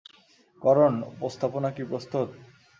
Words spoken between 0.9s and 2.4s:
উপস্থাপনা কি প্রস্তুত?